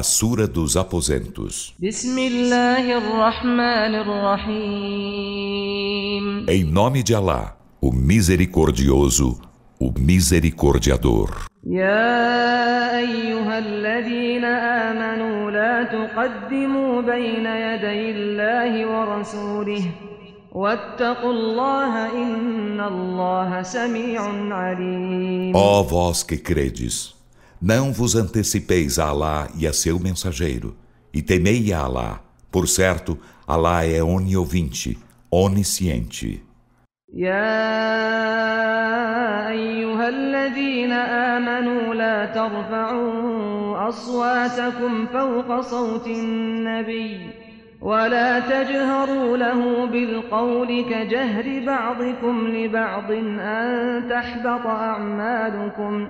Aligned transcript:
A 0.00 0.03
Sura 0.03 0.47
dos 0.47 0.77
Aposentos. 0.77 1.73
بسم 1.79 2.19
الله 2.19 2.97
الرحمن 2.97 3.95
الرحيم 5.11 6.45
Em 6.49 6.63
nome 6.63 7.03
de 7.03 7.13
Alá, 7.13 7.57
o 7.81 7.91
Misericordioso, 7.91 9.37
o 9.79 9.91
Misericordiador. 9.99 11.29
يا 11.67 12.97
أيها 12.99 13.59
الذين 13.59 14.45
آمنوا 14.45 15.51
لا 15.51 15.83
تقدموا 15.83 17.01
بين 17.01 17.45
يدي 17.45 18.11
الله 18.11 18.85
ورسوله 18.85 19.83
واتقوا 20.51 21.31
الله 21.31 22.11
إن 22.23 22.79
الله 22.81 23.63
سميع 23.63 24.21
عليم 24.55 25.53
Ó 25.55 25.83
vós 25.83 26.23
que 26.23 26.37
credes, 26.37 27.13
não 27.60 27.92
vos 27.92 28.14
antecipeis 28.14 28.98
a 28.98 29.06
Alá 29.08 29.48
e 29.56 29.66
a 29.66 29.72
seu 29.72 29.98
mensageiro, 29.98 30.76
e 31.12 31.22
temei 31.22 31.72
a 31.72 31.80
Alá. 31.80 32.20
Por 32.50 32.68
certo, 32.68 33.18
Alá 33.46 33.84
é 33.84 34.02
oniovinte, 34.02 34.98
onisciente. 35.30 36.46
يا 37.14 37.48
أيها 39.48 40.08
الذين 40.08 40.92
آمنوا 40.92 41.94
لا 41.94 42.26
ترفعوا 42.26 43.88
أصواتكم 43.88 45.06
فوق 45.06 45.60
صوت 45.60 46.06
النبي 46.06 47.30
ولا 47.80 48.40
تجهروا 48.40 49.36
له 49.36 49.86
بالقول 49.86 50.84
كجهر 50.90 51.64
بعضكم 51.66 52.48
لبعض 52.48 53.10
أن 53.40 54.08
تحبط 54.10 54.66
أعمالكم 54.66 56.08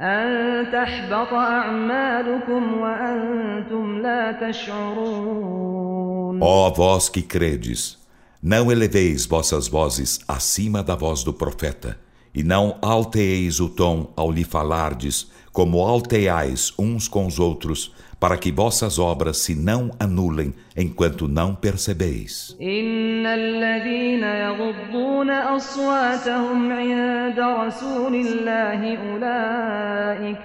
أن 0.00 0.72
تحبط 0.72 1.32
أعمالكم 1.32 2.80
وأنتم 2.80 3.98
لا 3.98 4.50
تشعرون 4.50 5.92
Ó 6.40 6.70
vós 6.70 7.08
que 7.08 7.22
credes, 7.22 7.98
não 8.42 8.72
eleveis 8.72 9.26
vossas 9.26 9.68
vozes 9.68 10.18
acima 10.26 10.82
da 10.82 10.96
voz 10.96 11.22
do 11.22 11.32
profeta, 11.32 11.98
e 12.34 12.42
não 12.42 12.78
alteeis 12.82 13.60
o 13.60 13.68
tom 13.68 14.12
ao 14.16 14.32
lhe 14.32 14.42
falardes, 14.42 15.30
como 15.56 15.86
alteais 15.86 16.72
uns 16.78 17.08
com 17.08 17.26
os 17.26 17.38
outros, 17.38 17.92
para 18.18 18.36
que 18.36 18.52
vossas 18.52 18.98
obras 18.98 19.38
se 19.38 19.54
não 19.54 19.90
anulem 19.98 20.54
enquanto 20.76 21.26
não 21.26 21.54
percebeis. 21.54 22.56
إن 22.60 23.26
الذين 23.26 24.22
يغضون 24.22 25.30
أصواتهم 25.30 26.72
عند 26.72 27.38
رسول 27.40 28.14
الله 28.14 28.96
أولئك 28.96 30.38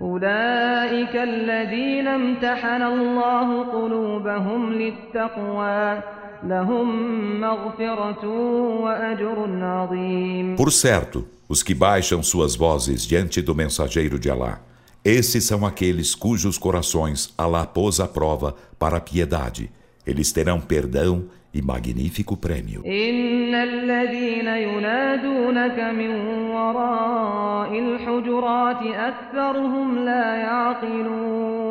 أولئك 0.00 1.16
الذين 1.16 2.06
امتحن 2.08 2.82
الله 2.82 3.62
قلوبهم 3.64 4.72
للتقوى 4.72 6.02
لهم 6.44 6.88
مغفرة 7.40 8.26
وأجر 8.82 9.38
عظيم 9.62 10.56
Por 10.56 10.70
certo, 10.72 11.26
os 11.49 11.63
que 11.63 11.73
baixam 11.73 12.21
suas 12.21 12.55
vozes 12.55 13.05
diante 13.05 13.41
do 13.41 13.55
mensageiro 13.55 14.19
de 14.19 14.29
Alá, 14.29 14.61
esses 15.03 15.45
são 15.45 15.65
aqueles 15.65 16.13
cujos 16.13 16.57
corações 16.57 17.33
Alá 17.37 17.65
pôs 17.65 18.01
à 18.01 18.07
prova 18.07 18.55
para 18.77 18.97
a 18.97 19.01
piedade. 19.01 19.71
Eles 20.05 20.33
terão 20.33 20.59
perdão 20.59 21.29
e 21.53 21.61
magnífico 21.61 22.35
prêmio. 22.35 22.83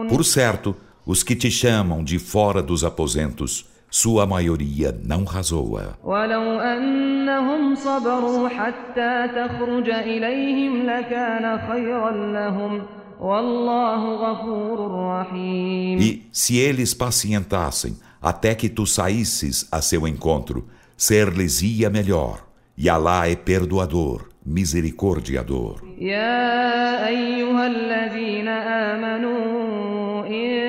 Por 0.08 0.24
certo, 0.24 0.74
os 1.04 1.22
que 1.22 1.36
te 1.36 1.50
chamam 1.50 2.02
de 2.02 2.18
fora 2.18 2.62
dos 2.62 2.82
aposentos, 2.82 3.66
sua 3.89 4.25
maioria 4.25 4.95
não 5.03 5.23
razoa. 5.25 5.95
ولو 6.03 6.59
أنهم 6.59 7.75
صبروا 7.75 8.49
حتى 8.49 9.27
تخرج 9.35 9.89
إليهم 9.89 10.83
لكان 10.85 11.59
خيرا 11.71 12.11
لهم 12.11 12.81
والله 13.19 14.15
غفور 14.15 14.91
رحيم 14.91 15.99
E, 15.99 16.21
se 16.31 16.57
eles 16.57 16.93
pacientassem 16.93 17.97
até 18.21 18.55
que 18.55 18.69
tu 18.69 18.85
saísses 18.85 19.67
a 19.71 19.81
seu 19.81 20.07
encontro, 20.07 20.67
ser-lhes-ia 20.97 21.89
melhor. 21.89 22.37
E 22.77 22.89
Alá 22.89 23.27
é 23.27 23.35
perdoador, 23.35 24.29
misericordiador. 24.45 25.81
يا 25.99 27.07
أيها 27.07 27.67
الذين 27.67 28.47
آمنوا 28.47 30.25
إن 30.27 30.61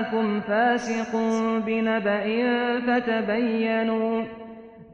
جاءكم 0.00 0.40
فاسق 0.40 1.12
بنبأ 1.66 2.26
فتبينوا 2.86 4.24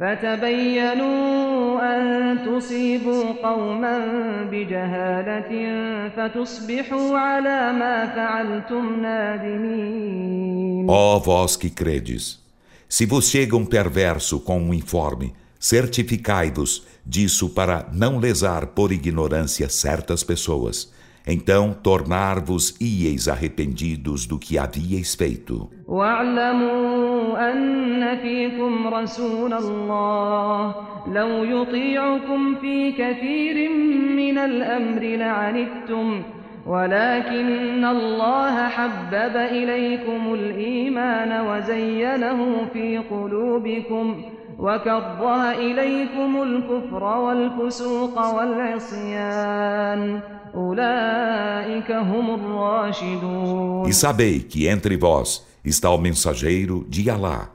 فتبينوا 0.01 1.81
أن 1.95 2.39
تصيبوا 2.47 3.25
قوما 3.43 3.99
بجهالة 4.51 5.53
فتصبحوا 6.17 7.19
على 7.19 7.73
ما 7.73 8.07
فعلتم 8.07 9.03
نادمين 9.03 10.87
Ó 10.89 11.19
vós 11.21 11.57
que 11.57 11.71
credes, 11.71 12.41
se 12.89 13.07
vos 13.07 13.31
chega 13.31 13.57
um 13.57 13.65
perverso 13.65 14.41
com 14.41 14.59
um 14.61 14.75
informe, 14.75 15.33
certificai-vos 15.61 16.85
disso 17.07 17.51
para 17.51 17.89
não 17.93 18.19
lesar 18.19 18.67
por 18.67 18.91
ignorância 18.91 19.69
certas 19.69 20.25
pessoas. 20.25 20.93
Então 21.27 21.73
tornar-vos 21.73 22.75
ieis 22.81 23.29
arrependidos 23.29 24.27
do 24.27 24.39
que 24.39 24.59
havíeis 24.59 25.15
feito. 25.15 25.71
واعلموا 25.89 27.53
أن 27.53 28.19
فيكم 28.23 28.89
رسول 28.89 29.53
الله 29.53 30.75
لو 31.07 31.45
يطيعكم 31.45 32.55
في 32.55 32.93
كثير 32.93 33.71
من 34.17 34.39
الأمر 34.39 35.03
لعنتم 35.03 36.23
ولكن 36.67 37.85
الله 37.85 38.69
حبب 38.69 39.37
إليكم 39.37 40.35
الإيمان 40.35 41.47
وزينه 41.47 42.67
في 42.73 42.99
قلوبكم 42.99 44.23
وكره 44.59 45.51
إليكم 45.51 46.43
الكفر 46.43 47.05
والفسوق 47.05 48.35
والعصيان 48.35 50.21
أولئك 50.55 51.91
هم 51.93 52.35
الراشدون 52.35 53.89
E 53.89 53.93
sabei 53.95 54.41
que 54.41 54.67
entre 54.67 54.97
vós 54.97 55.47
está 55.65 55.91
o 55.91 55.99
mensageiro 55.99 56.87
de 56.89 57.11
Alá. 57.11 57.51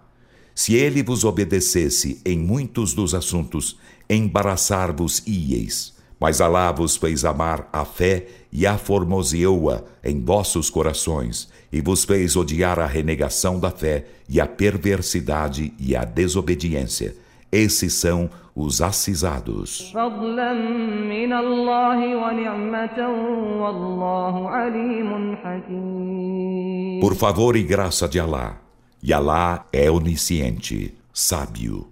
Se 0.56 0.74
ele 0.74 1.04
vos 1.04 1.24
obedecesse 1.24 2.22
em 2.26 2.38
muitos 2.40 2.94
dos 2.94 3.14
assuntos, 3.14 3.78
embaraçar-vos 4.10 5.24
ieis. 5.28 5.91
Mas 6.23 6.41
Alá 6.41 6.71
vos 6.71 6.97
fez 6.97 7.25
amar 7.25 7.69
a 7.73 7.85
fé 7.85 8.29
e 8.53 8.65
aformoseou-a 8.65 9.83
em 10.05 10.25
vossos 10.25 10.71
corações, 10.71 11.49
e 11.73 11.81
vos 11.81 12.05
fez 12.05 12.37
odiar 12.37 12.79
a 12.79 12.87
renegação 12.87 13.59
da 13.59 13.73
fé 13.73 14.05
e 14.29 14.41
a 14.41 14.47
perversidade 14.47 15.75
e 15.81 15.97
a 15.97 16.05
desobediência. 16.05 17.17
Esses 17.51 17.95
são 17.95 18.31
os 18.55 18.81
acisados. 18.81 19.93
Por 27.01 27.17
favor 27.17 27.57
e 27.57 27.65
graça 27.65 28.09
de 28.09 28.21
Alá, 28.21 28.61
e 29.03 29.13
Alá 29.13 29.67
é 29.73 29.91
onisciente, 29.91 30.95
sábio. 31.13 31.92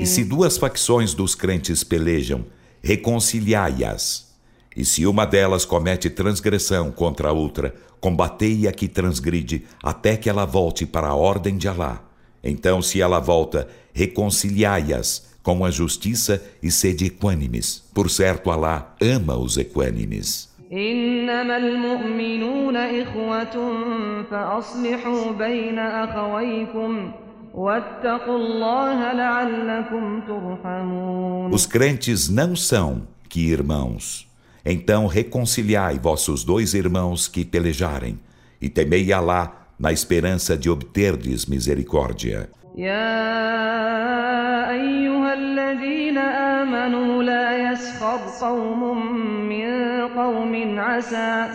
E 0.00 0.04
se 0.04 0.24
duas 0.24 0.58
facções 0.58 1.14
dos 1.14 1.36
crentes 1.36 1.84
pelejam, 1.84 2.44
reconciliai-as. 2.82 4.34
E 4.76 4.84
se 4.84 5.06
uma 5.06 5.24
delas 5.24 5.64
comete 5.64 6.10
transgressão 6.10 6.90
contra 6.90 7.28
a 7.28 7.32
outra, 7.32 7.72
combatei 8.00 8.66
a 8.66 8.72
que 8.72 8.88
transgride, 8.88 9.64
até 9.80 10.16
que 10.16 10.28
ela 10.28 10.44
volte 10.44 10.84
para 10.84 11.06
a 11.06 11.14
ordem 11.14 11.56
de 11.56 11.68
Alá. 11.68 12.02
Então, 12.42 12.82
se 12.82 13.00
ela 13.00 13.20
volta, 13.20 13.68
reconciliai-as 13.92 15.30
com 15.40 15.64
a 15.64 15.70
justiça 15.70 16.42
e 16.60 16.68
sede 16.68 17.04
equânimes. 17.04 17.84
Por 17.94 18.10
certo, 18.10 18.50
Alá 18.50 18.96
ama 19.00 19.38
os 19.38 19.56
equânimes. 19.56 20.49
إنما 20.71 21.57
المؤمنون 21.57 22.77
إخوة 22.77 23.73
فأصلحوا 24.31 25.31
بين 25.31 25.79
أخويكم 25.79 27.11
واتقوا 27.53 28.37
الله 28.37 29.13
لعلكم 29.13 30.21
ترحمون 30.27 31.51
Os 31.53 31.65
crentes 31.65 32.29
não 32.29 32.55
são 32.55 33.03
que 33.29 33.41
irmãos. 33.51 34.27
Então 34.65 35.05
reconciliai 35.07 35.99
vossos 35.99 36.43
dois 36.43 36.73
irmãos 36.73 37.27
que 37.27 37.45
pelejarem, 37.45 38.19
e 38.59 38.67
temei 38.67 39.13
Alá 39.13 39.67
na 39.79 39.91
esperança 39.91 40.57
de 40.57 40.69
obterdes 40.69 41.45
misericórdia. 41.45 42.49
يا 42.77 44.48
أيها 44.70 45.34
الذين 45.34 46.18
آمنوا 46.18 47.22
لا 47.22 47.72
يسخر 47.72 48.46
قوم 48.46 49.06
من 49.48 49.68
قوم 50.08 50.78
عسى 50.78 51.46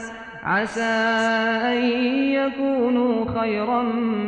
عسى 0.43 0.95
أن 1.71 1.83
يكونوا 2.39 3.25
خيرا 3.39 3.83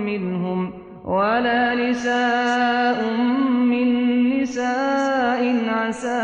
منهم 0.06 0.74
ولا 1.06 1.76
نساء 1.76 3.12
من 3.72 3.90
نساء 4.42 5.56
عسى 5.70 6.24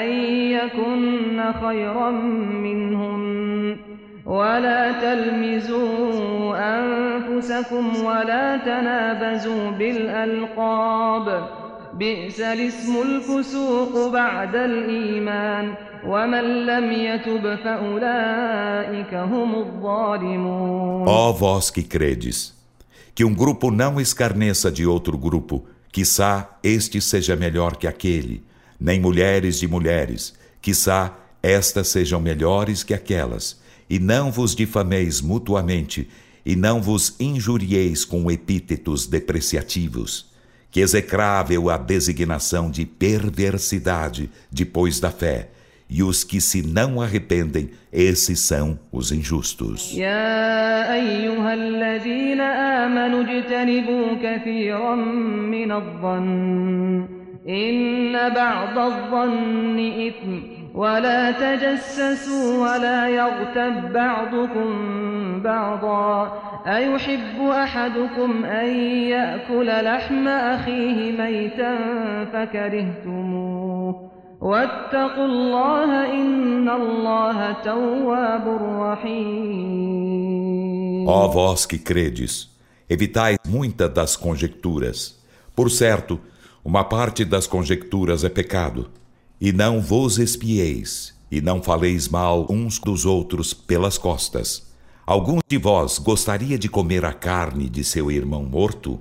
أن 0.00 0.08
يكن 0.50 1.52
خيرا 1.66 2.10
منهن 2.62 3.76
ولا 4.26 4.92
تلمزوا 4.92 6.56
أنفسكم 7.35 8.05
ولا 8.05 8.57
تنابزوا 8.57 9.71
بالألقاب 9.71 11.49
بئس 11.93 12.39
الاسم 12.39 13.01
الفسوق 13.01 14.11
بعد 14.13 14.55
الإيمان 14.55 15.73
ومن 16.05 16.65
لم 16.65 16.91
يتب 16.91 17.55
فأولئك 17.55 19.13
هم 19.13 19.55
الظالمون 19.55 21.07
Ó 21.07 21.33
vós 21.33 21.69
que 21.69 21.83
credes, 21.83 22.53
que 23.13 23.23
um 23.25 23.33
grupo 23.33 23.71
não 23.71 23.99
escarneça 23.99 24.71
de 24.71 24.85
outro 24.85 25.17
grupo, 25.17 25.65
quiçá 25.91 26.57
este 26.63 27.01
seja 27.01 27.35
melhor 27.35 27.75
que 27.75 27.87
aquele, 27.87 28.43
nem 28.79 28.99
mulheres 28.99 29.59
de 29.59 29.67
mulheres, 29.67 30.33
quiçá 30.61 31.13
estas 31.43 31.87
sejam 31.89 32.21
melhores 32.21 32.83
que 32.83 32.93
aquelas 32.93 33.59
e 33.89 33.99
não 33.99 34.31
vos 34.31 34.55
difameis 34.55 35.19
mutuamente, 35.21 36.09
e 36.45 36.55
não 36.55 36.81
vos 36.81 37.15
injurieis 37.19 38.03
com 38.05 38.29
epítetos 38.31 39.07
depreciativos. 39.07 40.29
Que 40.71 40.79
execrável 40.79 41.69
a 41.69 41.77
designação 41.77 42.71
de 42.71 42.85
perversidade 42.85 44.29
depois 44.49 44.99
da 44.99 45.11
fé, 45.11 45.49
e 45.89 46.01
os 46.01 46.23
que 46.23 46.39
se 46.39 46.61
não 46.61 47.01
arrependem, 47.01 47.71
esses 47.91 48.39
são 48.39 48.79
os 48.91 49.11
injustos. 49.11 49.93
يا 49.97 50.93
أيها 50.93 51.53
الذين 51.53 52.41
آمنوا 52.41 53.23
اجتنبوا 53.23 54.07
كثيرا 54.23 54.95
من 54.95 55.71
الظن 55.71 57.07
إن 57.49 58.29
بعض 58.33 58.77
الظن 58.77 60.07
إثم 60.07 60.54
ولا 60.75 61.31
تجسسوا 61.31 62.57
ولا 62.63 63.07
يغتب 63.09 63.93
بعضكم 63.93 64.69
بعضا 65.41 66.41
أيحب 66.67 67.41
أحدكم 67.41 68.45
أن 68.45 68.69
يأكل 68.85 69.83
لحم 69.83 70.27
أخيه 70.27 71.11
ميتا 71.11 71.75
فكرهتموه 72.33 74.11
واتقوا 74.41 75.25
الله 75.25 76.13
إن 76.13 76.69
الله 76.69 77.51
تواب 77.51 78.47
رحيم 78.81 80.21
Ó 81.07 81.27
vós 81.27 81.65
que 81.65 81.79
credes, 81.79 82.47
evitai 82.87 83.35
muitas 83.47 83.89
das 83.89 84.15
conjecturas. 84.15 85.19
Por 85.55 85.69
certo, 85.71 86.19
uma 86.63 86.83
parte 86.83 87.25
das 87.25 87.47
conjecturas 87.47 88.23
é 88.23 88.29
pecado. 88.29 88.89
E 89.39 89.51
não 89.51 89.81
vos 89.81 90.17
espieis, 90.19 91.13
e 91.31 91.41
não 91.41 91.61
faleis 91.61 92.07
mal 92.07 92.45
uns 92.49 92.79
dos 92.79 93.05
outros 93.05 93.53
pelas 93.53 93.97
costas. 93.97 94.71
Alguns 95.05 95.41
de 95.47 95.57
vós 95.57 95.97
gostaria 95.97 96.57
de 96.57 96.69
comer 96.69 97.03
a 97.05 97.13
carne 97.13 97.69
de 97.69 97.83
seu 97.83 98.11
irmão 98.11 98.43
morto? 98.43 98.99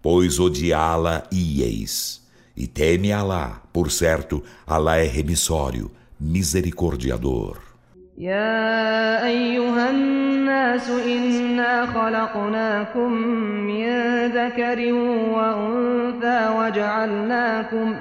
Pois 0.00 0.38
odiá-la 0.38 1.24
ieis. 1.32 2.22
E 2.56 2.66
teme 2.66 3.12
Alá, 3.12 3.62
por 3.72 3.90
certo, 3.90 4.42
Alá 4.66 4.96
é 4.96 5.06
remissório, 5.06 5.90
misericordiador. 6.20 7.74
يا 8.18 9.26
أيها 9.26 9.90
الناس 9.90 10.90
إنا 10.90 11.86
خلقناكم 11.86 13.12
من 13.66 13.86
ذكر 14.26 14.92
وأنثى 15.34 16.48
وجعلناكم 16.58 17.94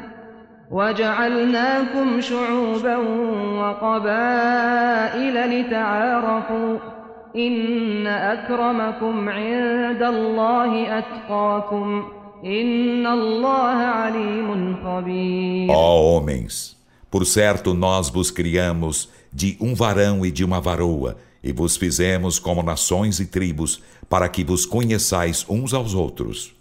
وجعلناكم 0.72 2.22
شعوبا 2.22 2.98
وقبائل 3.60 5.36
لتعارفوا 5.50 6.78
إن 7.36 8.08
أكرمكم 8.08 9.30
عند 9.30 10.04
الله 10.04 10.98
أتقاكم 10.98 12.04
إن 12.46 13.08
الله 13.08 13.78
عليم 13.78 14.76
خبير 14.84 15.70
Ó 15.70 16.18
homens, 16.18 16.76
por 17.10 17.26
certo 17.26 17.74
nós 17.74 18.10
vos 18.10 18.32
criamos 18.32 19.10
de 19.32 19.58
um 19.60 19.74
varão 19.74 20.26
e 20.26 20.32
de 20.32 20.44
uma 20.44 20.60
varoa, 20.60 21.18
e 21.44 21.52
vos 21.52 21.76
fizemos 21.78 22.40
como 22.40 22.64
nações 22.64 23.20
e 23.20 23.26
tribos, 23.26 23.82
para 24.10 24.30
que 24.30 24.44
vos 24.44 24.66
conheçais 24.66 25.46
uns 25.50 25.74
aos 25.74 25.94
outros. 25.94 26.54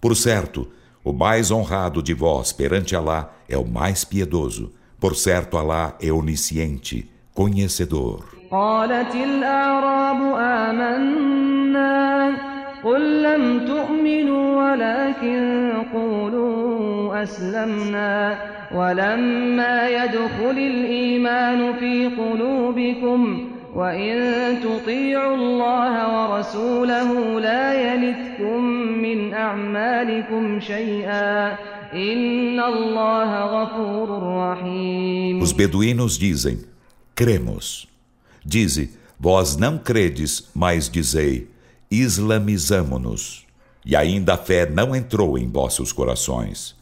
Por 0.00 0.14
certo, 0.16 0.68
o 1.04 1.12
mais 1.12 1.50
honrado 1.50 2.02
de 2.02 2.14
vós 2.14 2.52
perante 2.52 2.94
Alá 2.94 3.30
é 3.48 3.56
o 3.56 3.64
mais 3.64 4.04
piedoso. 4.04 4.72
Por 5.00 5.16
certo, 5.16 5.56
Alá 5.56 5.96
é 6.00 6.12
onisciente, 6.12 7.10
conhecedor. 7.34 8.40
قالت 8.50 9.14
الأعراب 9.14 10.20
آمنا 10.38 12.30
قل 12.84 13.22
لم 13.22 13.66
تؤمنوا 13.66 14.62
ولكن 14.62 15.72
قولوا 15.94 17.22
أسلمنا 17.22 18.38
ولما 18.74 19.88
يدخل 19.88 20.58
الإيمان 20.58 21.72
في 21.78 22.06
قلوبكم 22.06 23.48
وإن 23.74 24.16
تطيعوا 24.62 25.36
الله 25.36 25.94
ورسوله 26.16 27.33
لا 27.33 27.33
يلتكم 27.33 27.33
من 27.33 27.33
أعمالكم 29.54 30.60
شيئا 30.60 31.58
إن 31.92 32.60
الله 32.60 33.30
غفور 33.44 34.08
رحيم 34.22 35.42
Os 35.42 35.52
beduínos 35.52 36.18
dizem: 36.18 36.60
Cremos. 37.14 37.86
Dize: 38.44 38.90
Vós 39.18 39.56
não 39.56 39.78
credes, 39.78 40.48
mas 40.54 40.88
dizei: 40.88 41.48
Islamizamo-nos. 41.90 43.46
E 43.84 43.96
ainda 43.96 44.34
a 44.34 44.36
fé 44.36 44.68
não 44.68 44.94
entrou 44.94 45.38
em 45.38 45.48
vossos 45.48 45.92
corações. 45.92 46.76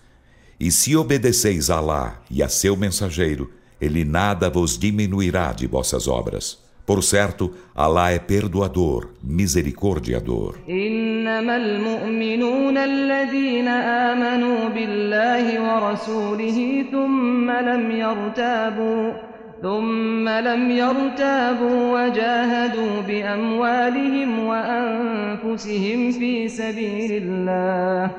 E 0.61 0.73
se 0.73 0.97
obedeceis 0.97 1.71
a 1.71 1.76
Alá 1.76 2.21
e 2.31 2.43
a 2.43 2.49
seu 2.49 2.76
mensageiro, 2.76 3.52
ele 3.81 4.05
nada 4.05 4.50
vos 4.50 4.76
diminuirá 4.76 5.52
de 5.52 5.67
vossas 5.67 6.09
obras. 6.09 6.59
Por 6.86 7.02
certo, 7.02 7.52
Alá 7.75 8.12
é 8.12 8.20
perdoador, 8.20 9.10
misericordiador. 9.24 10.56
إنما 10.70 11.56
المؤمنون 11.56 12.78
الذين 12.78 13.68
آمنوا 13.68 14.70
بالله 14.70 15.46
ورسوله 15.62 16.86
ثم 16.92 17.52
لم 17.52 17.92
يرتابوا 17.92 19.12
ثم 19.62 20.30
لم 20.30 20.72
يرتابوا 20.72 21.80
وجاهدوا 21.94 23.02
بأموالهم 23.08 24.40
وأنفسهم 24.46 26.12
في 26.12 26.48
سبيل 26.48 27.12
الله 27.24 28.12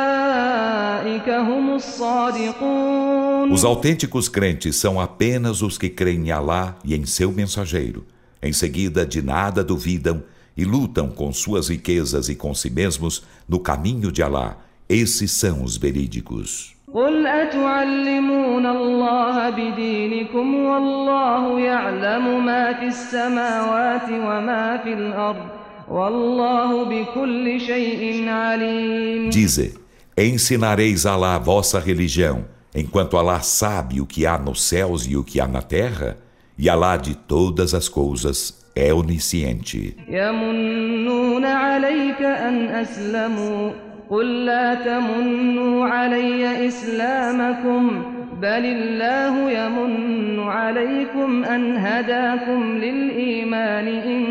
أولئك 0.00 1.28
هم 1.28 1.74
الصادقون 1.74 3.19
Os 3.51 3.63
autênticos 3.63 4.27
crentes 4.27 4.75
são 4.75 4.99
apenas 4.99 5.61
os 5.61 5.77
que 5.77 5.89
creem 5.89 6.27
em 6.27 6.31
Alá 6.31 6.75
e 6.83 6.95
em 6.95 7.05
seu 7.05 7.31
mensageiro. 7.31 8.05
Em 8.41 8.51
seguida, 8.51 9.05
de 9.05 9.21
nada 9.21 9.63
duvidam 9.63 10.23
e 10.57 10.63
lutam 10.63 11.09
com 11.09 11.31
suas 11.31 11.69
riquezas 11.69 12.29
e 12.29 12.35
com 12.35 12.53
si 12.53 12.69
mesmos 12.69 13.23
no 13.47 13.59
caminho 13.59 14.11
de 14.11 14.21
Alá. 14.21 14.57
Esses 14.87 15.31
são 15.31 15.63
os 15.63 15.77
verídicos. 15.77 16.75
قل 16.93 17.27
أتعلمون 17.27 18.65
الله 18.65 19.49
بدينكم 19.49 20.55
والله 20.55 21.59
يعلم 21.59 22.45
ما 22.45 22.73
في 22.73 22.87
السماوات 22.87 24.09
وما 24.09 24.77
في 24.83 24.93
الأرض 24.93 25.45
والله 25.89 26.83
بكل 26.85 27.59
شيء 27.61 28.29
عليم 28.29 29.29
Dize: 29.29 29.73
Ensinareis 30.17 31.05
a 31.05 31.11
Alá 31.11 31.35
a 31.35 31.39
vossa 31.39 31.79
religião, 31.79 32.45
enquanto 32.73 33.17
Alá 33.17 33.39
sabe 33.41 34.01
o 34.01 34.05
que 34.05 34.25
há 34.25 34.37
nos 34.37 34.63
céus 34.63 35.05
e 35.05 35.15
o 35.15 35.23
que 35.23 35.39
há 35.39 35.47
na 35.47 35.61
terra, 35.61 36.17
e 36.57 36.69
Alá 36.69 36.97
de 36.97 37.15
todas 37.15 37.73
as 37.73 37.87
coisas 37.89 38.65
é 38.75 38.93
onisciente. 38.93 39.95
يمنون 40.09 41.45
عليك 41.45 42.21
أن 42.21 42.67
أسلموا 42.67 43.71
قل 44.09 44.45
لا 44.45 44.73
تمنوا 44.75 45.85
علي 45.85 46.67
إسلامكم 46.67 48.03
بل 48.41 48.65
الله 48.65 49.51
يمن 49.51 50.39
عليكم 50.39 51.43
أن 51.43 51.77
هداكم 51.77 52.77
للإيمان 52.77 53.87
إن 53.87 54.23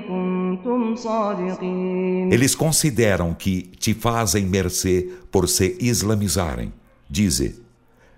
كنتم 0.00 0.94
صادقين 0.96 2.30
Eles 2.32 2.54
consideram 2.54 3.34
que 3.34 3.62
te 3.78 3.94
fazem 3.94 4.46
mercê 4.46 5.08
por 5.30 5.48
se 5.48 5.76
islamizarem. 5.80 6.72
Dize, 7.10 7.60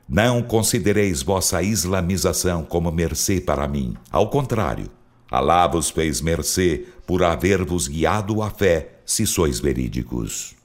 não 0.08 0.44
considereis 0.44 1.24
vossa 1.24 1.64
islamização 1.64 2.64
como 2.64 2.92
mercê 2.92 3.42
para 3.42 3.68
mim. 3.68 3.96
Ao 4.12 4.30
contrário, 4.30 4.90
Alá 5.32 5.66
vos 5.66 5.90
fez 5.90 6.22
mercê 6.22 6.86
por 7.08 7.24
haver-vos 7.24 7.88
guiado 7.88 8.44
à 8.44 8.50
fé, 8.52 9.00
se 9.04 9.26
sois 9.26 9.60
verídicos. 9.60 10.56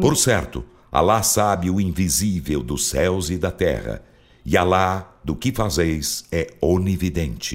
Por 0.00 0.16
certo, 0.16 0.64
Alá 0.90 1.22
sabe 1.22 1.70
o 1.70 1.80
invisível 1.80 2.62
dos 2.62 2.88
céus 2.88 3.30
e 3.30 3.38
da 3.38 3.50
terra, 3.50 4.02
e 4.44 4.56
Alá, 4.56 5.12
do 5.24 5.34
que 5.34 5.52
fazeis, 5.52 6.24
é 6.30 6.48
onividente. 6.60 7.50